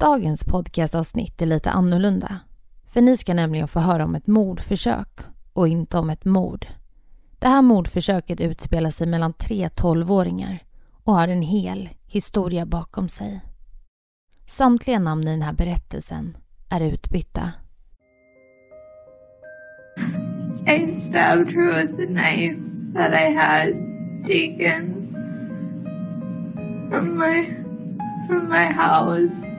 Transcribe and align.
Dagens 0.00 0.44
podcastavsnitt 0.44 1.42
är 1.42 1.46
lite 1.46 1.70
annorlunda. 1.70 2.40
För 2.86 3.00
ni 3.00 3.16
ska 3.16 3.34
nämligen 3.34 3.68
få 3.68 3.80
höra 3.80 4.04
om 4.04 4.14
ett 4.14 4.26
mordförsök 4.26 5.20
och 5.52 5.68
inte 5.68 5.98
om 5.98 6.10
ett 6.10 6.24
mord. 6.24 6.66
Det 7.38 7.48
här 7.48 7.62
mordförsöket 7.62 8.40
utspelar 8.40 8.90
sig 8.90 9.06
mellan 9.06 9.32
tre 9.32 9.68
tolvåringar 9.68 10.58
och 11.04 11.14
har 11.14 11.28
en 11.28 11.42
hel 11.42 11.88
historia 12.06 12.66
bakom 12.66 13.08
sig. 13.08 13.40
Samtliga 14.46 14.98
namn 14.98 15.28
i 15.28 15.30
den 15.30 15.42
här 15.42 15.52
berättelsen 15.52 16.36
är 16.68 16.80
utbytta. 16.80 17.52
I 20.66 20.94
stabbed 20.94 21.54
her 21.54 21.76
with 21.76 21.96
the 21.96 22.06
knife 22.06 22.60
that 22.94 23.12
I 23.12 23.32
had 23.32 23.74
taken 24.22 25.08
from 26.90 27.18
my 27.18 27.46
from 28.28 28.48
my 28.48 28.66
house. 28.72 29.49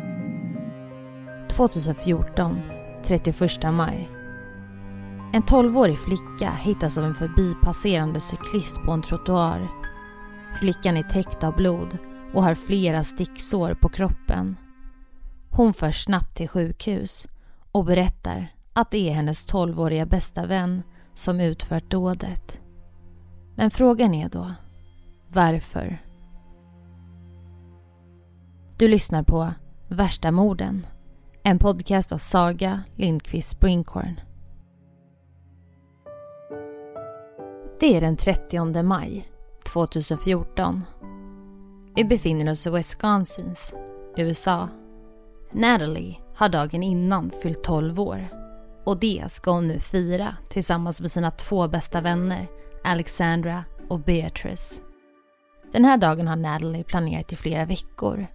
2014, 1.61 2.61
31 3.03 3.71
maj. 3.73 4.09
En 5.33 5.43
12-årig 5.43 5.97
flicka 5.97 6.51
hittas 6.51 6.97
av 6.97 7.05
en 7.05 7.15
förbipasserande 7.15 8.19
cyklist 8.19 8.75
på 8.85 8.91
en 8.91 9.01
trottoar. 9.01 9.71
Flickan 10.59 10.97
är 10.97 11.03
täckt 11.03 11.43
av 11.43 11.55
blod 11.55 11.97
och 12.33 12.43
har 12.43 12.55
flera 12.55 13.03
sticksår 13.03 13.73
på 13.73 13.89
kroppen. 13.89 14.57
Hon 15.49 15.73
förs 15.73 16.03
snabbt 16.03 16.37
till 16.37 16.49
sjukhus 16.49 17.27
och 17.71 17.85
berättar 17.85 18.47
att 18.73 18.91
det 18.91 19.09
är 19.09 19.13
hennes 19.13 19.47
12-åriga 19.47 20.05
bästa 20.05 20.45
vän 20.45 20.83
som 21.13 21.39
utfört 21.39 21.91
dådet. 21.91 22.59
Men 23.55 23.71
frågan 23.71 24.13
är 24.13 24.29
då, 24.29 24.53
varför? 25.27 26.01
Du 28.77 28.87
lyssnar 28.87 29.23
på 29.23 29.53
Värsta 29.87 30.31
morden. 30.31 30.85
En 31.43 31.59
podcast 31.59 32.11
av 32.11 32.17
Saga 32.17 32.83
Lindqvist 32.95 33.49
Springhorn. 33.49 34.19
Det 37.79 37.97
är 37.97 38.01
den 38.01 38.17
30 38.17 38.83
maj 38.83 39.31
2014. 39.73 40.83
Vi 41.95 42.05
befinner 42.05 42.51
oss 42.51 42.67
i 42.67 42.69
Wisconsin, 42.69 43.55
USA. 44.17 44.69
Natalie 45.51 46.17
har 46.35 46.49
dagen 46.49 46.83
innan 46.83 47.29
fyllt 47.29 47.63
12 47.63 47.99
år 47.99 48.27
och 48.83 48.99
det 48.99 49.23
ska 49.27 49.51
hon 49.51 49.67
nu 49.67 49.79
fira 49.79 50.35
tillsammans 50.49 51.01
med 51.01 51.11
sina 51.11 51.31
två 51.31 51.67
bästa 51.67 52.01
vänner 52.01 52.47
Alexandra 52.83 53.63
och 53.89 53.99
Beatrice. 53.99 54.81
Den 55.71 55.85
här 55.85 55.97
dagen 55.97 56.27
har 56.27 56.35
Natalie 56.35 56.83
planerat 56.83 57.33
i 57.33 57.35
flera 57.35 57.65
veckor. 57.65 58.27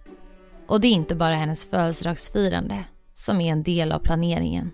Och 0.67 0.81
det 0.81 0.87
är 0.87 0.91
inte 0.91 1.15
bara 1.15 1.35
hennes 1.35 1.65
födelsedagsfirande 1.65 2.83
som 3.17 3.41
är 3.41 3.51
en 3.51 3.63
del 3.63 3.91
av 3.91 3.99
planeringen. 3.99 4.71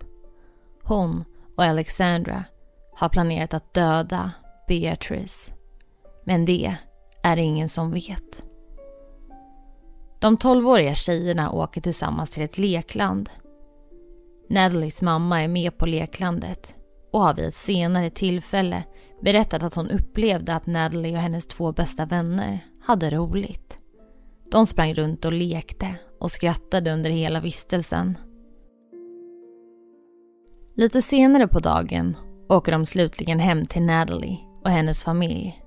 Hon 0.82 1.24
och 1.56 1.64
Alexandra 1.64 2.44
har 2.94 3.08
planerat 3.08 3.54
att 3.54 3.74
döda 3.74 4.32
Beatrice. 4.68 5.52
Men 6.24 6.44
det 6.44 6.76
är 7.22 7.36
det 7.36 7.42
ingen 7.42 7.68
som 7.68 7.92
vet. 7.92 8.42
De 10.18 10.36
tolvåriga 10.36 10.94
tjejerna 10.94 11.50
åker 11.50 11.80
tillsammans 11.80 12.30
till 12.30 12.42
ett 12.42 12.58
lekland. 12.58 13.30
Natalies 14.48 15.02
mamma 15.02 15.42
är 15.42 15.48
med 15.48 15.78
på 15.78 15.86
leklandet 15.86 16.74
och 17.12 17.20
har 17.20 17.34
vid 17.34 17.44
ett 17.44 17.54
senare 17.54 18.10
tillfälle 18.10 18.84
berättat 19.22 19.62
att 19.62 19.74
hon 19.74 19.90
upplevde 19.90 20.54
att 20.54 20.66
Natalie 20.66 21.16
och 21.16 21.22
hennes 21.22 21.46
två 21.46 21.72
bästa 21.72 22.06
vänner 22.06 22.60
hade 22.82 23.10
roligt. 23.10 23.78
De 24.50 24.66
sprang 24.66 24.94
runt 24.94 25.24
och 25.24 25.32
lekte 25.32 25.94
och 26.20 26.30
skrattade 26.30 26.92
under 26.92 27.10
hela 27.10 27.40
vistelsen. 27.40 28.18
Lite 30.76 31.02
senare 31.02 31.48
på 31.48 31.60
dagen 31.60 32.16
åker 32.48 32.72
de 32.72 32.86
slutligen 32.86 33.38
hem 33.38 33.66
till 33.66 33.82
Natalie 33.82 34.38
och 34.64 34.70
hennes 34.70 35.04
familj. 35.04 35.62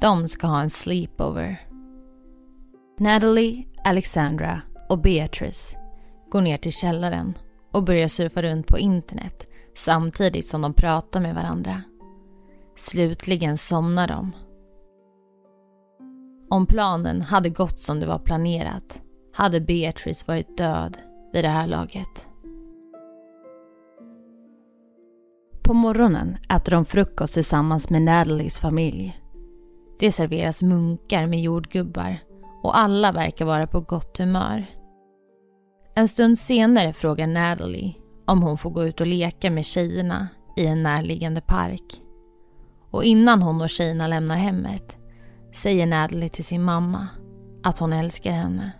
De 0.00 0.28
ska 0.28 0.46
ha 0.46 0.60
en 0.60 0.70
sleepover. 0.70 1.60
Natalie, 2.98 3.66
Alexandra 3.84 4.62
och 4.88 4.98
Beatrice 4.98 5.76
går 6.30 6.40
ner 6.40 6.56
till 6.56 6.72
källaren 6.72 7.38
och 7.72 7.84
börjar 7.84 8.08
surfa 8.08 8.42
runt 8.42 8.66
på 8.66 8.78
internet 8.78 9.48
samtidigt 9.76 10.46
som 10.46 10.62
de 10.62 10.74
pratar 10.74 11.20
med 11.20 11.34
varandra. 11.34 11.82
Slutligen 12.76 13.58
somnar 13.58 14.08
de. 14.08 14.32
Om 16.50 16.66
planen 16.66 17.22
hade 17.22 17.50
gått 17.50 17.80
som 17.80 18.00
det 18.00 18.06
var 18.06 18.18
planerat 18.18 19.02
hade 19.32 19.60
Beatrice 19.60 20.28
varit 20.28 20.56
död 20.56 20.96
vid 21.32 21.44
det 21.44 21.48
här 21.48 21.66
laget. 21.66 22.29
På 25.70 25.74
morgonen 25.74 26.36
äter 26.48 26.70
de 26.70 26.84
frukost 26.84 27.34
tillsammans 27.34 27.90
med 27.90 28.02
Natalies 28.02 28.60
familj. 28.60 29.20
Det 29.98 30.12
serveras 30.12 30.62
munkar 30.62 31.26
med 31.26 31.40
jordgubbar 31.40 32.18
och 32.62 32.78
alla 32.78 33.12
verkar 33.12 33.44
vara 33.44 33.66
på 33.66 33.80
gott 33.80 34.18
humör. 34.18 34.66
En 35.94 36.08
stund 36.08 36.38
senare 36.38 36.92
frågar 36.92 37.26
Natalie 37.26 37.94
om 38.26 38.42
hon 38.42 38.58
får 38.58 38.70
gå 38.70 38.84
ut 38.84 39.00
och 39.00 39.06
leka 39.06 39.50
med 39.50 39.64
tjejerna 39.64 40.28
i 40.56 40.66
en 40.66 40.82
närliggande 40.82 41.40
park. 41.40 42.02
Och 42.90 43.04
innan 43.04 43.42
hon 43.42 43.60
och 43.60 43.70
tjejerna 43.70 44.06
lämnar 44.06 44.36
hemmet 44.36 44.98
säger 45.54 45.86
Natalie 45.86 46.28
till 46.28 46.44
sin 46.44 46.62
mamma 46.62 47.08
att 47.62 47.78
hon 47.78 47.92
älskar 47.92 48.32
henne. 48.32 48.72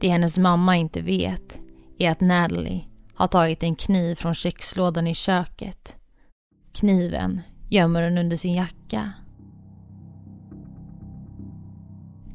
Det 0.00 0.08
hennes 0.08 0.38
mamma 0.38 0.76
inte 0.76 1.00
vet 1.00 1.60
är 1.98 2.10
att 2.10 2.20
Natalie 2.20 2.84
har 3.16 3.26
tagit 3.26 3.62
en 3.62 3.76
kniv 3.76 4.14
från 4.14 4.34
kökslådan 4.34 5.06
i 5.06 5.14
köket. 5.14 5.96
Kniven 6.72 7.40
gömmer 7.68 8.02
hon 8.02 8.18
under 8.18 8.36
sin 8.36 8.54
jacka. 8.54 9.12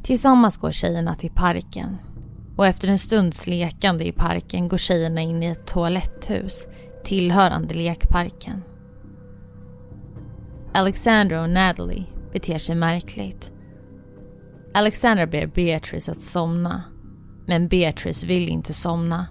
Tillsammans 0.04 0.58
går 0.58 0.72
tjejerna 0.72 1.16
till 1.16 1.32
parken 1.32 1.98
och 2.58 2.68
efter 2.68 2.88
en 2.88 2.98
stunds 2.98 3.48
lekande 3.48 4.08
i 4.08 4.12
parken 4.12 4.68
går 4.68 4.78
tjejerna 4.78 5.22
in 5.22 5.44
i 5.44 5.46
ett 5.46 5.68
toaletthus 5.68 6.68
tillhörande 7.04 7.74
lekparken. 7.74 8.64
Alexandra 10.74 11.42
och 11.42 11.50
Natalie 11.50 12.06
beter 12.34 12.58
sig 12.58 12.76
märkligt. 12.76 13.52
Alexandra 14.74 15.28
ber 15.28 15.48
Beatrice 15.48 16.10
att 16.10 16.22
somna. 16.22 16.84
Men 17.48 17.68
Beatrice 17.68 18.24
vill 18.24 18.50
inte 18.50 18.74
somna. 18.74 19.28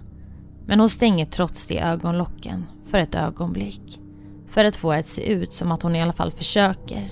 Men 0.65 0.79
hon 0.79 0.89
stänger 0.89 1.25
trots 1.25 1.67
det 1.67 1.79
ögonlocken 1.79 2.65
för 2.85 2.97
ett 2.97 3.15
ögonblick. 3.15 3.99
För 4.47 4.65
att 4.65 4.75
få 4.75 4.91
det 4.91 4.99
att 4.99 5.05
se 5.05 5.31
ut 5.31 5.53
som 5.53 5.71
att 5.71 5.83
hon 5.83 5.95
i 5.95 6.01
alla 6.01 6.13
fall 6.13 6.31
försöker. 6.31 7.11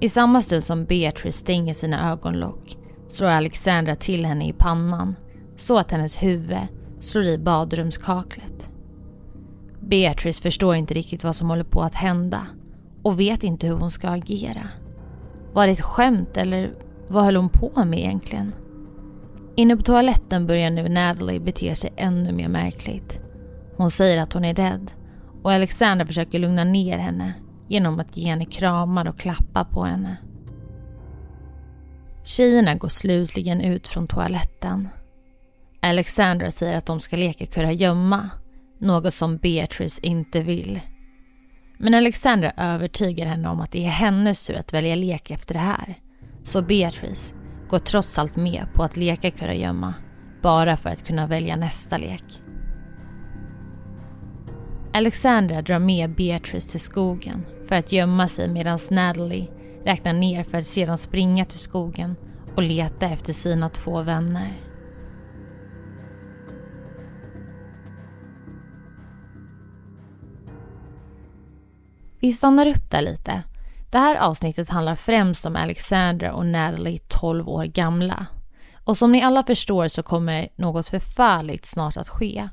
I 0.00 0.08
samma 0.08 0.42
stund 0.42 0.64
som 0.64 0.84
Beatrice 0.84 1.36
stänger 1.36 1.74
sina 1.74 2.10
ögonlock 2.12 2.76
slår 3.08 3.28
Alexandra 3.28 3.94
till 3.94 4.26
henne 4.26 4.48
i 4.48 4.52
pannan 4.52 5.16
så 5.56 5.78
att 5.78 5.90
hennes 5.90 6.22
huvud 6.22 6.66
slår 7.00 7.24
i 7.24 7.38
badrumskaklet. 7.38 8.68
Beatrice 9.80 10.40
förstår 10.40 10.74
inte 10.74 10.94
riktigt 10.94 11.24
vad 11.24 11.36
som 11.36 11.50
håller 11.50 11.64
på 11.64 11.82
att 11.82 11.94
hända 11.94 12.46
och 13.02 13.20
vet 13.20 13.44
inte 13.44 13.66
hur 13.66 13.74
hon 13.74 13.90
ska 13.90 14.08
agera. 14.08 14.68
Var 15.52 15.66
det 15.66 15.72
ett 15.72 15.80
skämt 15.80 16.36
eller 16.36 16.74
vad 17.08 17.24
höll 17.24 17.36
hon 17.36 17.48
på 17.48 17.84
med 17.84 17.98
egentligen? 17.98 18.52
Inne 19.56 19.76
på 19.76 19.82
toaletten 19.82 20.46
börjar 20.46 20.70
nu 20.70 20.88
Natalie 20.88 21.40
bete 21.40 21.74
sig 21.74 21.92
ännu 21.96 22.32
mer 22.32 22.48
märkligt. 22.48 23.20
Hon 23.76 23.90
säger 23.90 24.22
att 24.22 24.32
hon 24.32 24.44
är 24.44 24.54
rädd 24.54 24.90
och 25.42 25.52
Alexandra 25.52 26.06
försöker 26.06 26.38
lugna 26.38 26.64
ner 26.64 26.98
henne 26.98 27.34
genom 27.68 28.00
att 28.00 28.16
ge 28.16 28.28
henne 28.28 28.44
kramar 28.44 29.08
och 29.08 29.18
klappa 29.18 29.64
på 29.64 29.84
henne. 29.84 30.16
Tjejerna 32.24 32.74
går 32.74 32.88
slutligen 32.88 33.60
ut 33.60 33.88
från 33.88 34.08
toaletten. 34.08 34.88
Alexandra 35.80 36.50
säger 36.50 36.76
att 36.76 36.86
de 36.86 37.00
ska 37.00 37.16
leka 37.16 37.46
kurragömma, 37.46 38.30
något 38.78 39.14
som 39.14 39.36
Beatrice 39.36 39.98
inte 39.98 40.40
vill. 40.40 40.80
Men 41.78 41.94
Alexandra 41.94 42.52
övertygar 42.56 43.26
henne 43.26 43.48
om 43.48 43.60
att 43.60 43.72
det 43.72 43.84
är 43.84 43.90
hennes 43.90 44.46
tur 44.46 44.56
att 44.56 44.72
välja 44.72 44.94
lek 44.94 45.30
efter 45.30 45.54
det 45.54 45.60
här. 45.60 45.94
Så 46.42 46.62
Beatrice 46.62 47.34
går 47.72 47.78
trots 47.78 48.18
allt 48.18 48.36
med 48.36 48.66
på 48.74 48.82
att 48.82 48.96
leka 48.96 49.30
kurragömma, 49.30 49.94
bara 50.42 50.76
för 50.76 50.90
att 50.90 51.06
kunna 51.06 51.26
välja 51.26 51.56
nästa 51.56 51.98
lek. 51.98 52.24
Alexandra 54.92 55.62
drar 55.62 55.78
med 55.78 56.14
Beatrice 56.14 56.66
till 56.66 56.80
skogen 56.80 57.46
för 57.68 57.74
att 57.74 57.92
gömma 57.92 58.28
sig 58.28 58.48
medan 58.48 58.78
Natalie 58.90 59.48
räknar 59.84 60.12
ner 60.12 60.42
för 60.42 60.58
att 60.58 60.66
sedan 60.66 60.98
springa 60.98 61.44
till 61.44 61.58
skogen 61.58 62.16
och 62.56 62.62
leta 62.62 63.06
efter 63.06 63.32
sina 63.32 63.68
två 63.68 64.02
vänner. 64.02 64.52
Vi 72.20 72.32
stannar 72.32 72.66
upp 72.66 72.90
där 72.90 73.02
lite. 73.02 73.42
Det 73.92 73.98
här 73.98 74.16
avsnittet 74.16 74.68
handlar 74.68 74.94
främst 74.94 75.46
om 75.46 75.56
Alexandra 75.56 76.32
och 76.32 76.46
Natalie 76.46 76.98
12 77.08 77.48
år 77.48 77.64
gamla. 77.64 78.26
Och 78.84 78.96
som 78.96 79.12
ni 79.12 79.22
alla 79.22 79.42
förstår 79.42 79.88
så 79.88 80.02
kommer 80.02 80.48
något 80.56 80.88
förfärligt 80.88 81.64
snart 81.64 81.96
att 81.96 82.08
ske. 82.08 82.48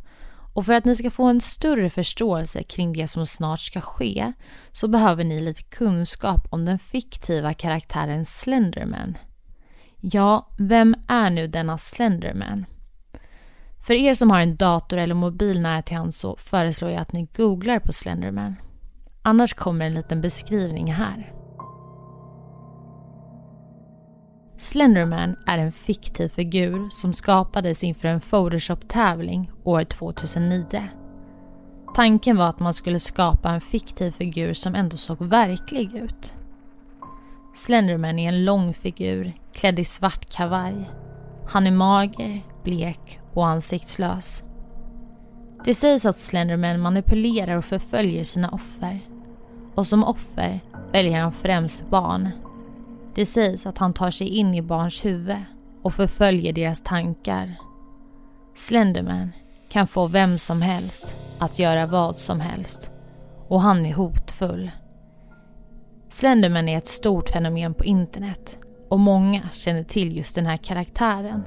Och 0.53 0.65
för 0.65 0.73
att 0.73 0.85
ni 0.85 0.95
ska 0.95 1.11
få 1.11 1.23
en 1.23 1.41
större 1.41 1.89
förståelse 1.89 2.63
kring 2.63 2.93
det 2.93 3.07
som 3.07 3.25
snart 3.25 3.59
ska 3.59 3.81
ske 3.81 4.33
så 4.71 4.87
behöver 4.87 5.23
ni 5.23 5.41
lite 5.41 5.63
kunskap 5.63 6.47
om 6.49 6.65
den 6.65 6.79
fiktiva 6.79 7.53
karaktären 7.53 8.25
Slenderman. 8.25 9.17
Ja, 10.01 10.49
vem 10.57 10.95
är 11.07 11.29
nu 11.29 11.47
denna 11.47 11.77
Slenderman? 11.77 12.65
För 13.85 13.93
er 13.93 14.13
som 14.13 14.31
har 14.31 14.39
en 14.39 14.55
dator 14.55 14.97
eller 14.97 15.15
mobil 15.15 15.61
nära 15.61 15.81
till 15.81 15.97
hands 15.97 16.17
så 16.17 16.35
föreslår 16.35 16.91
jag 16.91 17.01
att 17.01 17.13
ni 17.13 17.27
googlar 17.35 17.79
på 17.79 17.93
Slenderman. 17.93 18.55
Annars 19.21 19.53
kommer 19.53 19.85
en 19.85 19.93
liten 19.93 20.21
beskrivning 20.21 20.93
här. 20.93 21.33
Slenderman 24.57 25.35
är 25.45 25.57
en 25.57 25.71
fiktiv 25.71 26.29
figur 26.29 26.89
som 26.89 27.13
skapades 27.13 27.83
inför 27.83 28.07
en 28.07 28.19
Photoshop-tävling 28.19 29.51
år 29.63 29.83
2009. 29.83 30.89
Tanken 31.95 32.37
var 32.37 32.49
att 32.49 32.59
man 32.59 32.73
skulle 32.73 32.99
skapa 32.99 33.49
en 33.49 33.61
fiktiv 33.61 34.11
figur 34.11 34.53
som 34.53 34.75
ändå 34.75 34.97
såg 34.97 35.21
verklig 35.21 35.95
ut. 35.95 36.33
Slenderman 37.55 38.19
är 38.19 38.29
en 38.29 38.45
lång 38.45 38.73
figur 38.73 39.33
klädd 39.53 39.79
i 39.79 39.85
svart 39.85 40.29
kavaj. 40.29 40.89
Han 41.47 41.67
är 41.67 41.71
mager, 41.71 42.45
blek 42.63 43.19
och 43.33 43.47
ansiktslös. 43.47 44.43
Det 45.65 45.75
sägs 45.75 46.05
att 46.05 46.19
Slenderman 46.19 46.79
manipulerar 46.79 47.57
och 47.57 47.65
förföljer 47.65 48.23
sina 48.23 48.49
offer. 48.49 48.99
Och 49.75 49.87
som 49.87 50.03
offer 50.03 50.59
väljer 50.91 51.21
han 51.21 51.31
främst 51.31 51.89
barn 51.89 52.29
det 53.19 53.25
sägs 53.25 53.65
att 53.65 53.77
han 53.77 53.93
tar 53.93 54.11
sig 54.11 54.27
in 54.27 54.53
i 54.53 54.61
barns 54.61 55.05
huvud 55.05 55.37
och 55.81 55.93
förföljer 55.93 56.53
deras 56.53 56.81
tankar. 56.81 57.55
Slenderman 58.55 59.31
kan 59.69 59.87
få 59.87 60.07
vem 60.07 60.37
som 60.37 60.61
helst 60.61 61.15
att 61.39 61.59
göra 61.59 61.85
vad 61.85 62.19
som 62.19 62.39
helst 62.39 62.91
och 63.47 63.61
han 63.61 63.85
är 63.85 63.93
hotfull. 63.93 64.71
Slenderman 66.09 66.69
är 66.69 66.77
ett 66.77 66.87
stort 66.87 67.29
fenomen 67.29 67.73
på 67.73 67.83
internet 67.85 68.59
och 68.89 68.99
många 68.99 69.49
känner 69.51 69.83
till 69.83 70.17
just 70.17 70.35
den 70.35 70.45
här 70.45 70.57
karaktären. 70.57 71.43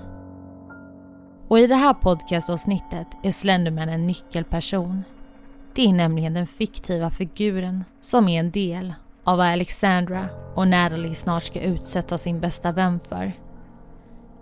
Och 1.49 1.59
i 1.59 1.67
det 1.67 1.77
här 1.77 1.95
podcastavsnittet 1.95 3.07
är 3.23 3.31
Slenderman 3.31 3.89
en 3.89 4.07
nyckelperson. 4.07 5.05
Det 5.75 5.83
är 5.83 5.93
nämligen 5.93 6.35
den 6.35 6.47
fiktiva 6.47 7.11
figuren 7.11 7.85
som 8.01 8.29
är 8.29 8.41
en 8.41 8.51
del 8.51 8.95
av 9.25 9.39
vad 9.39 9.47
Alexandra 9.47 10.29
och 10.55 10.69
Natalie 10.69 11.15
snart 11.15 11.43
ska 11.43 11.61
utsätta 11.61 12.19
sin 12.19 12.41
bästa 12.41 12.73
vän 12.73 13.01
för. 13.01 13.33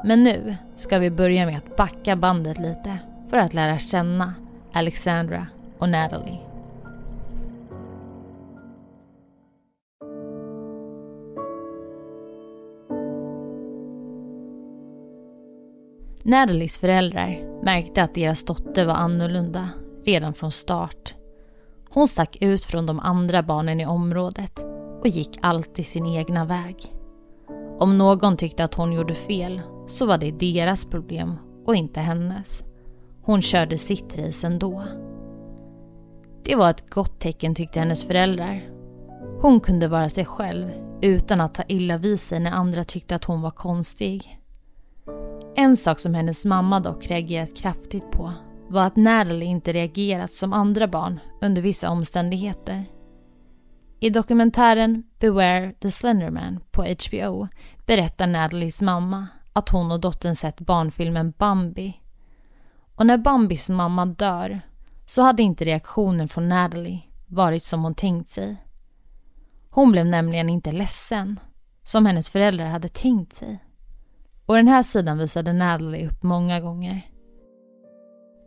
Men 0.05 0.23
nu 0.23 0.57
ska 0.77 0.99
vi 0.99 1.11
börja 1.11 1.47
med 1.47 1.59
att 1.59 1.77
backa 1.77 2.17
bandet 2.17 2.59
lite 2.59 2.99
för 3.31 3.37
att 3.37 3.55
lära 3.55 3.79
känna 3.79 4.35
Alexandra 4.73 5.47
och 5.79 5.89
Natalie. 5.89 6.41
Natalies 16.23 16.79
föräldrar 16.79 17.63
märkte 17.65 18.03
att 18.03 18.15
deras 18.15 18.45
dotter 18.45 18.85
var 18.85 18.95
annorlunda 18.95 19.69
redan 20.05 20.35
från 20.35 20.53
start. 20.53 21.15
Hon 21.93 22.09
stack 22.09 22.37
ut 22.41 22.65
från 22.65 22.87
de 22.87 23.01
andra 23.01 23.43
barnen 23.43 23.81
i 23.81 23.87
området 23.87 24.65
och 25.01 25.09
gick 25.09 25.39
alltid 25.43 25.87
sin 25.87 26.07
egna 26.07 26.45
väg. 26.45 26.77
Om 27.79 27.99
någon 27.99 28.37
tyckte 28.37 28.65
att 28.65 28.75
hon 28.75 28.93
gjorde 28.93 29.15
fel 29.15 29.61
så 29.87 30.07
var 30.07 30.19
det 30.19 30.31
deras 30.31 30.85
problem 30.85 31.35
och 31.67 31.77
inte 31.77 32.01
hennes. 32.01 32.65
Hon 33.23 33.43
körde 33.43 33.79
sitt 33.79 34.19
race 34.19 34.47
ändå. 34.47 34.85
Det 36.45 36.57
var 36.57 36.71
ett 36.71 36.91
gott 36.91 37.21
tecken 37.21 37.55
tyckte 37.55 37.79
hennes 37.79 38.05
föräldrar. 38.05 38.71
Hon 39.41 39.61
kunde 39.61 39.89
vara 39.89 40.09
sig 40.09 40.25
själv 40.25 40.71
utan 41.03 41.41
att 41.41 41.55
ta 41.55 41.63
illa 41.69 41.99
vid 41.99 42.21
sig 42.21 42.41
när 42.41 42.51
andra 42.51 42.85
tyckte 42.85 43.15
att 43.15 43.25
hon 43.25 43.43
var 43.43 43.51
konstig. 43.51 44.41
En 45.57 45.77
sak 45.77 45.99
som 45.99 46.15
hennes 46.15 46.45
mamma 46.45 46.81
dock 46.81 47.07
reagerat 47.11 47.57
kraftigt 47.57 48.11
på 48.11 48.33
var 48.71 48.87
att 48.87 48.97
Natalie 48.97 49.49
inte 49.49 49.73
reagerat 49.73 50.33
som 50.33 50.53
andra 50.53 50.89
barn 50.89 51.21
under 51.41 51.63
vissa 51.63 51.91
omständigheter. 51.91 52.85
I 54.01 54.11
dokumentären 54.11 55.03
Beware 55.19 55.73
the 55.73 55.91
Slenderman 55.91 56.61
på 56.71 56.83
HBO 56.83 57.49
berättar 57.87 58.27
Natalies 58.27 58.83
mamma 58.83 59.27
att 59.53 59.69
hon 59.69 59.91
och 59.91 60.01
dottern 60.01 60.37
sett 60.37 60.61
barnfilmen 60.61 61.33
Bambi. 61.39 62.01
Och 62.95 63.07
när 63.07 63.19
Bambis 63.19 63.69
mamma 63.69 64.07
dör 64.07 64.61
så 65.07 65.23
hade 65.23 65.43
inte 65.43 65.65
reaktionen 65.65 66.29
från 66.29 66.49
Natalie 66.49 67.03
varit 67.27 67.65
som 67.65 67.83
hon 67.85 67.95
tänkt 67.95 68.29
sig. 68.29 68.57
Hon 69.71 69.93
blev 69.93 70.07
nämligen 70.07 70.49
inte 70.49 70.73
ledsen, 70.73 71.41
som 71.83 72.07
hennes 72.07 72.31
föräldrar 72.31 72.67
hade 72.67 72.89
tänkt 72.89 73.35
sig. 73.35 73.65
Och 74.47 74.57
den 74.57 74.69
här 74.69 74.83
sidan 74.83 75.19
visade 75.19 75.53
Natalie 75.53 76.09
upp 76.09 76.23
många 76.23 76.61
gånger. 76.61 77.11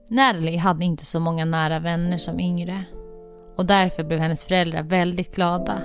Natalie 0.07 0.57
hade 0.57 0.85
inte 0.85 1.05
så 1.05 1.19
många 1.19 1.45
nära 1.45 1.79
vänner 1.79 2.17
som 2.17 2.39
yngre 2.39 2.83
och 3.57 3.65
därför 3.65 4.03
blev 4.03 4.19
hennes 4.19 4.45
föräldrar 4.45 4.83
väldigt 4.83 5.35
glada 5.35 5.81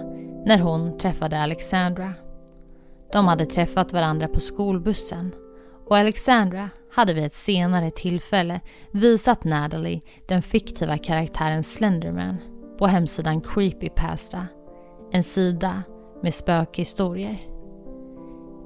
när 0.46 0.58
hon 0.58 0.98
träffade 0.98 1.40
Alexandra. 1.40 2.14
De 3.12 3.28
hade 3.28 3.46
träffat 3.46 3.92
varandra 3.92 4.28
på 4.28 4.40
skolbussen 4.40 5.34
och 5.86 5.96
Alexandra 5.96 6.70
hade 6.92 7.14
vid 7.14 7.24
ett 7.24 7.34
senare 7.34 7.90
tillfälle 7.90 8.60
visat 8.92 9.44
Natalie 9.44 10.00
den 10.28 10.42
fiktiva 10.42 10.98
karaktären 10.98 11.64
Slenderman 11.64 12.36
på 12.78 12.86
hemsidan 12.86 13.40
Creepypasta, 13.40 14.46
en 15.12 15.22
sida 15.22 15.82
med 16.22 16.34
spökhistorier. 16.34 17.38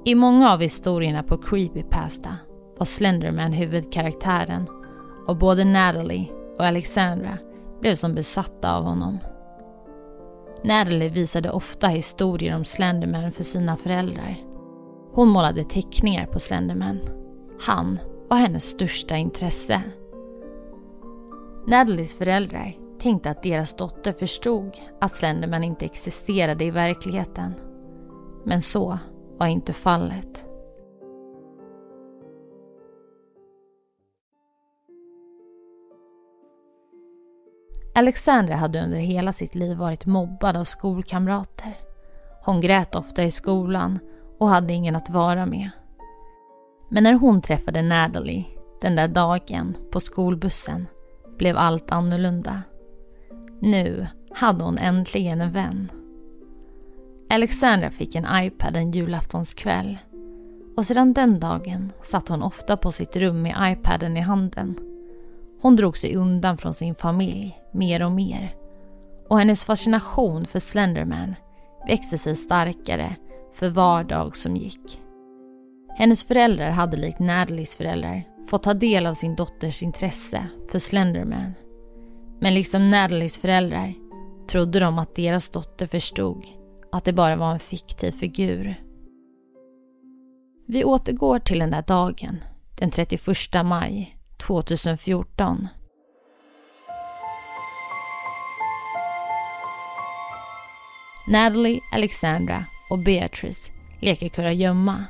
I 0.05 0.15
många 0.15 0.53
av 0.53 0.61
historierna 0.61 1.23
på 1.23 1.37
Creepypasta 1.37 2.37
var 2.77 2.85
Slenderman 2.85 3.53
huvudkaraktären 3.53 4.67
och 5.27 5.37
både 5.37 5.65
Natalie 5.65 6.31
och 6.57 6.65
Alexandra 6.65 7.37
blev 7.81 7.95
som 7.95 8.15
besatta 8.15 8.75
av 8.75 8.83
honom. 8.83 9.19
Natalie 10.63 11.09
visade 11.09 11.51
ofta 11.51 11.87
historier 11.87 12.55
om 12.55 12.65
Slenderman 12.65 13.31
för 13.31 13.43
sina 13.43 13.77
föräldrar. 13.77 14.35
Hon 15.13 15.29
målade 15.29 15.63
teckningar 15.63 16.25
på 16.25 16.39
Slenderman. 16.39 16.99
Han 17.61 17.99
var 18.29 18.37
hennes 18.37 18.63
största 18.63 19.17
intresse. 19.17 19.81
Natalies 21.67 22.17
föräldrar 22.17 22.75
tänkte 22.99 23.29
att 23.29 23.43
deras 23.43 23.75
dotter 23.75 24.11
förstod 24.11 24.71
att 25.01 25.15
Slenderman 25.15 25.63
inte 25.63 25.85
existerade 25.85 26.65
i 26.65 26.71
verkligheten. 26.71 27.53
Men 28.45 28.61
så 28.61 28.99
var 29.37 29.47
inte 29.47 29.73
fallet. 29.73 30.45
Alexandra 37.95 38.55
hade 38.55 38.83
under 38.83 38.97
hela 38.97 39.33
sitt 39.33 39.55
liv 39.55 39.77
varit 39.77 40.05
mobbad 40.05 40.57
av 40.57 40.63
skolkamrater. 40.63 41.73
Hon 42.41 42.61
grät 42.61 42.95
ofta 42.95 43.23
i 43.23 43.31
skolan 43.31 43.99
och 44.39 44.49
hade 44.49 44.73
ingen 44.73 44.95
att 44.95 45.09
vara 45.09 45.45
med. 45.45 45.69
Men 46.89 47.03
när 47.03 47.13
hon 47.13 47.41
träffade 47.41 47.81
Natalie 47.81 48.45
den 48.81 48.95
där 48.95 49.07
dagen 49.07 49.75
på 49.91 49.99
skolbussen 49.99 50.87
blev 51.37 51.57
allt 51.57 51.91
annorlunda. 51.91 52.61
Nu 53.59 54.07
hade 54.31 54.63
hon 54.63 54.77
äntligen 54.77 55.41
en 55.41 55.51
vän. 55.51 55.91
Alexandra 57.29 57.91
fick 57.91 58.15
en 58.15 58.27
iPad 58.45 58.77
en 58.77 58.91
julaftonskväll 58.91 59.97
och 60.77 60.85
sedan 60.85 61.13
den 61.13 61.39
dagen 61.39 61.91
satt 62.01 62.29
hon 62.29 62.43
ofta 62.43 62.77
på 62.77 62.91
sitt 62.91 63.15
rum 63.15 63.41
med 63.41 63.77
iPaden 63.77 64.17
i 64.17 64.21
handen 64.21 64.75
hon 65.63 65.75
drog 65.75 65.97
sig 65.97 66.15
undan 66.15 66.57
från 66.57 66.73
sin 66.73 66.95
familj 66.95 67.62
mer 67.73 68.03
och 68.03 68.11
mer. 68.11 68.55
Och 69.29 69.39
hennes 69.39 69.65
fascination 69.65 70.45
för 70.45 70.59
Slenderman 70.59 71.35
växte 71.87 72.17
sig 72.17 72.35
starkare 72.35 73.15
för 73.53 73.69
var 73.69 74.03
dag 74.03 74.35
som 74.35 74.55
gick. 74.55 74.99
Hennes 75.95 76.27
föräldrar 76.27 76.69
hade 76.69 76.97
likt 76.97 77.19
Natalies 77.19 77.75
föräldrar 77.75 78.23
fått 78.49 78.63
ta 78.63 78.73
del 78.73 79.05
av 79.05 79.13
sin 79.13 79.35
dotters 79.35 79.83
intresse 79.83 80.47
för 80.71 80.79
Slenderman. 80.79 81.53
Men 82.39 82.53
liksom 82.53 82.89
Natalies 82.89 83.37
föräldrar 83.37 83.93
trodde 84.47 84.79
de 84.79 84.99
att 84.99 85.15
deras 85.15 85.49
dotter 85.49 85.87
förstod 85.87 86.45
att 86.91 87.05
det 87.05 87.13
bara 87.13 87.35
var 87.35 87.51
en 87.51 87.59
fiktiv 87.59 88.11
figur. 88.11 88.83
Vi 90.67 90.83
återgår 90.83 91.39
till 91.39 91.59
den 91.59 91.71
där 91.71 91.81
dagen, 91.81 92.43
den 92.79 92.91
31 92.91 93.21
maj 93.65 94.17
2014. 94.37 95.67
Natalie, 101.27 101.81
Alexandra 101.91 102.65
och 102.89 102.99
Beatrice 102.99 103.71
leker 103.99 104.29
kurragömma. 104.29 105.05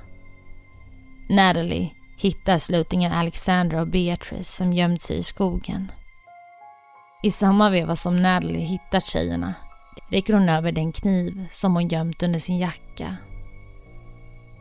Natalie 1.29 1.89
hittar 2.17 2.57
slutligen 2.57 3.11
Alexandra 3.11 3.81
och 3.81 3.87
Beatrice 3.87 4.55
som 4.55 4.73
gömt 4.73 5.01
sig 5.01 5.17
i 5.17 5.23
skogen. 5.23 5.91
I 7.23 7.31
samma 7.31 7.69
veva 7.69 7.95
som 7.95 8.15
Natalie 8.15 8.65
hittar 8.65 8.99
tjejerna 8.99 9.53
räcker 10.09 10.33
hon 10.33 10.49
över 10.49 10.71
den 10.71 10.91
kniv 10.91 11.47
som 11.49 11.73
hon 11.73 11.87
gömt 11.87 12.23
under 12.23 12.39
sin 12.39 12.57
jacka. 12.57 13.17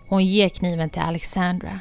Hon 0.09 0.27
ger 0.27 0.49
kniven 0.49 0.91
till 0.91 1.03
Alexandra. 1.03 1.81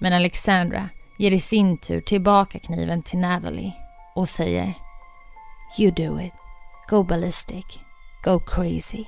Men 0.00 0.12
Alexandra 0.12 0.88
ger 1.18 1.32
i 1.32 1.38
sin 1.38 1.78
tur 1.78 2.00
tillbaka 2.00 2.58
kniven 2.58 3.02
till 3.02 3.18
Natalie 3.18 3.72
och 4.14 4.28
säger 4.28 4.74
You 5.78 5.90
do 5.90 6.20
it. 6.20 6.32
Go 6.88 7.02
ballistic. 7.02 7.80
Go 8.24 8.40
crazy. 8.40 9.04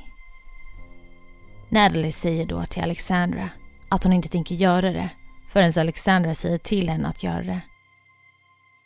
Natalie 1.68 2.12
säger 2.12 2.46
då 2.46 2.64
till 2.64 2.82
Alexandra 2.82 3.48
att 3.88 4.04
hon 4.04 4.12
inte 4.12 4.28
tänker 4.28 4.54
göra 4.54 4.92
det 4.92 5.10
förrän 5.48 5.72
Alexandra 5.76 6.34
säger 6.34 6.58
till 6.58 6.88
henne 6.88 7.08
att 7.08 7.22
göra 7.22 7.42
det. 7.42 7.60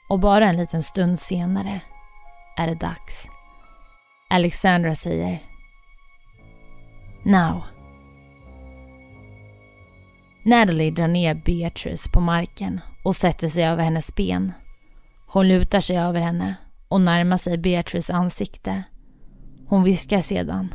Och 0.08 0.20
bara 0.20 0.49
en 0.49 0.56
liten 0.56 0.82
stund 0.82 1.18
senare 1.18 1.80
är 2.56 2.66
det 2.66 2.75
dags. 2.75 3.28
Alexandra 4.30 4.94
säger 4.94 5.38
Now. 7.25 7.62
Natalie 10.44 10.90
drar 10.90 11.08
ner 11.08 11.35
Beatrice 11.35 12.08
på 12.08 12.20
marken 12.20 12.80
och 13.04 13.16
sätter 13.16 13.49
sig 13.49 13.64
över 13.64 13.85
hennes 13.85 14.14
ben. 14.14 14.52
Hon 15.26 15.49
lutar 15.49 15.80
sig 15.80 15.99
över 15.99 16.20
henne 16.20 16.54
och 16.88 17.00
närmar 17.00 17.37
sig 17.37 17.58
Beatrice 17.58 18.11
ansikte. 18.11 18.85
Hon 19.69 19.83
viskar 19.83 20.21
sedan 20.21 20.75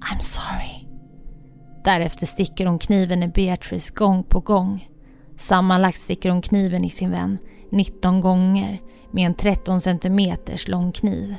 I'm 0.00 0.20
sorry. 0.20 0.86
Därefter 1.84 2.26
sticker 2.26 2.66
hon 2.66 2.78
kniven 2.78 3.22
i 3.22 3.28
Beatrice 3.28 3.90
gång 3.90 4.24
på 4.24 4.40
gång. 4.40 4.88
Sammanlagt 5.36 5.98
sticker 5.98 6.30
hon 6.30 6.42
kniven 6.42 6.84
i 6.84 6.90
sin 6.90 7.10
vän 7.10 7.38
19 7.70 8.20
gånger 8.20 8.80
med 9.10 9.26
en 9.26 9.34
13 9.34 9.80
cm 9.80 10.36
lång 10.68 10.92
kniv. 10.92 11.36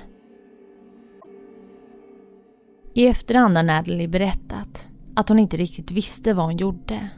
I 2.94 3.08
efterhand 3.08 3.58
har 3.58 3.64
Natalie 3.64 4.08
berättat 4.08 4.88
att 5.16 5.30
hon 5.30 5.40
inte 5.40 5.58
riktigt 5.58 5.92
visste 5.92 6.34
vad 6.34 6.46
hon 6.46 6.58
gjorde. 6.58 7.10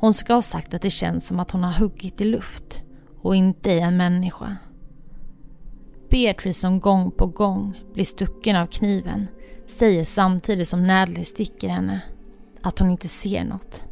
Hon 0.00 0.14
ska 0.14 0.34
ha 0.34 0.42
sagt 0.42 0.74
att 0.74 0.82
det 0.82 0.90
känns 0.90 1.26
som 1.26 1.40
att 1.40 1.50
hon 1.50 1.64
har 1.64 1.72
huggit 1.72 2.20
i 2.20 2.24
luft 2.24 2.82
och 3.22 3.36
inte 3.36 3.70
i 3.70 3.80
en 3.80 3.96
människa. 3.96 4.56
Beatrice 6.10 6.60
som 6.60 6.80
gång 6.80 7.10
på 7.10 7.26
gång 7.26 7.80
blir 7.94 8.04
stucken 8.04 8.56
av 8.56 8.66
kniven 8.66 9.28
säger 9.66 10.04
samtidigt 10.04 10.68
som 10.68 10.86
Natalie 10.86 11.24
sticker 11.24 11.68
henne 11.68 12.00
att 12.62 12.78
hon 12.78 12.90
inte 12.90 13.08
ser 13.08 13.44
något. 13.44 13.82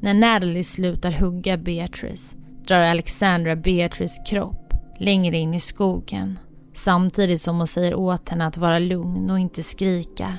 När 0.00 0.14
Natalie 0.14 0.64
slutar 0.64 1.12
hugga 1.12 1.56
Beatrice 1.56 2.36
drar 2.66 2.80
Alexandra 2.80 3.56
Beatrice 3.56 4.20
kropp 4.26 4.74
längre 4.98 5.36
in 5.36 5.54
i 5.54 5.60
skogen 5.60 6.38
samtidigt 6.72 7.40
som 7.40 7.58
hon 7.58 7.66
säger 7.66 7.94
åt 7.94 8.28
henne 8.28 8.46
att 8.46 8.56
vara 8.56 8.78
lugn 8.78 9.30
och 9.30 9.38
inte 9.38 9.62
skrika. 9.62 10.38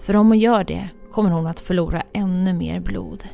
För 0.00 0.16
om 0.16 0.26
hon 0.26 0.38
gör 0.38 0.64
det 0.64 0.88
kommer 1.10 1.30
hon 1.30 1.46
att 1.46 1.60
förlora 1.60 2.02
ännu 2.12 2.52
mer 2.52 2.80
blod. 2.80 3.24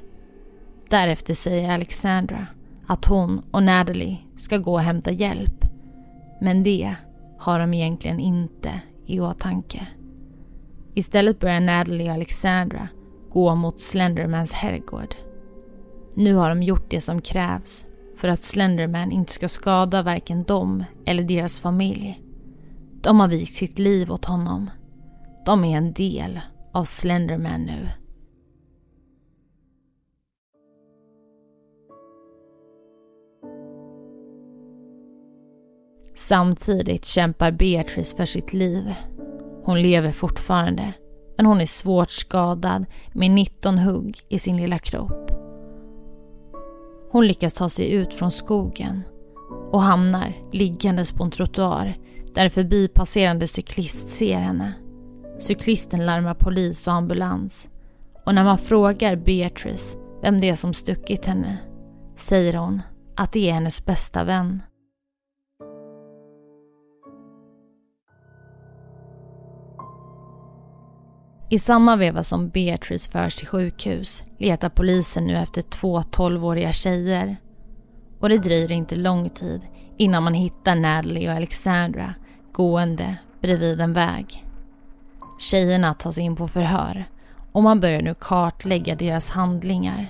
Därefter 0.90 1.34
säger 1.34 1.70
Alexandra 1.70 2.46
att 2.86 3.06
hon 3.06 3.42
och 3.50 3.62
Natalie 3.62 4.18
ska 4.36 4.56
gå 4.58 4.72
och 4.72 4.80
hämta 4.80 5.10
hjälp. 5.10 5.67
Men 6.40 6.62
det 6.62 6.94
har 7.38 7.58
de 7.58 7.74
egentligen 7.74 8.20
inte 8.20 8.80
i 9.06 9.20
åtanke. 9.20 9.86
Istället 10.94 11.40
börjar 11.40 11.60
Natalie 11.60 12.08
och 12.08 12.14
Alexandra 12.14 12.88
gå 13.30 13.54
mot 13.54 13.80
Slendermans 13.80 14.52
herrgård. 14.52 15.14
Nu 16.14 16.34
har 16.34 16.48
de 16.48 16.62
gjort 16.62 16.90
det 16.90 17.00
som 17.00 17.20
krävs 17.20 17.86
för 18.16 18.28
att 18.28 18.42
Slenderman 18.42 19.12
inte 19.12 19.32
ska 19.32 19.48
skada 19.48 20.02
varken 20.02 20.44
dem 20.44 20.84
eller 21.06 21.22
deras 21.22 21.60
familj. 21.60 22.22
De 23.02 23.20
har 23.20 23.28
vikt 23.28 23.52
sitt 23.52 23.78
liv 23.78 24.12
åt 24.12 24.24
honom. 24.24 24.70
De 25.46 25.64
är 25.64 25.76
en 25.76 25.92
del 25.92 26.40
av 26.72 26.84
Slenderman 26.84 27.62
nu. 27.62 27.88
Samtidigt 36.18 37.04
kämpar 37.04 37.50
Beatrice 37.50 38.16
för 38.16 38.24
sitt 38.24 38.52
liv. 38.52 38.94
Hon 39.64 39.82
lever 39.82 40.12
fortfarande, 40.12 40.92
men 41.36 41.46
hon 41.46 41.60
är 41.60 41.66
svårt 41.66 42.10
skadad 42.10 42.86
med 43.12 43.30
19 43.30 43.78
hugg 43.78 44.18
i 44.28 44.38
sin 44.38 44.56
lilla 44.56 44.78
kropp. 44.78 45.30
Hon 47.10 47.26
lyckas 47.26 47.52
ta 47.52 47.68
sig 47.68 47.92
ut 47.92 48.14
från 48.14 48.30
skogen 48.30 49.02
och 49.72 49.82
hamnar 49.82 50.32
liggandes 50.52 51.12
på 51.12 51.24
en 51.24 51.30
trottoar 51.30 51.96
där 52.34 52.44
en 52.44 52.50
förbipasserande 52.50 53.48
cyklist 53.48 54.08
ser 54.08 54.38
henne. 54.38 54.72
Cyklisten 55.38 56.06
larmar 56.06 56.34
polis 56.34 56.86
och 56.86 56.94
ambulans 56.94 57.68
och 58.26 58.34
när 58.34 58.44
man 58.44 58.58
frågar 58.58 59.16
Beatrice 59.16 59.96
vem 60.22 60.40
det 60.40 60.48
är 60.48 60.54
som 60.54 60.74
stuckit 60.74 61.26
henne 61.26 61.58
säger 62.16 62.52
hon 62.52 62.82
att 63.16 63.32
det 63.32 63.48
är 63.48 63.52
hennes 63.52 63.84
bästa 63.84 64.24
vän. 64.24 64.62
I 71.50 71.58
samma 71.58 71.96
veva 71.96 72.22
som 72.22 72.48
Beatrice 72.48 73.08
förs 73.08 73.34
till 73.34 73.46
sjukhus 73.46 74.22
letar 74.38 74.68
polisen 74.68 75.26
nu 75.26 75.36
efter 75.36 75.62
två 75.62 76.00
12-åriga 76.00 76.72
tjejer. 76.72 77.36
Och 78.20 78.28
det 78.28 78.38
dröjer 78.38 78.72
inte 78.72 78.96
lång 78.96 79.30
tid 79.30 79.60
innan 79.96 80.22
man 80.22 80.34
hittar 80.34 80.74
Natalie 80.74 81.30
och 81.30 81.36
Alexandra 81.36 82.14
gående 82.52 83.16
bredvid 83.40 83.80
en 83.80 83.92
väg. 83.92 84.44
Tjejerna 85.38 85.94
tas 85.94 86.18
in 86.18 86.36
på 86.36 86.48
förhör 86.48 87.04
och 87.52 87.62
man 87.62 87.80
börjar 87.80 88.02
nu 88.02 88.14
kartlägga 88.14 88.94
deras 88.94 89.30
handlingar. 89.30 90.06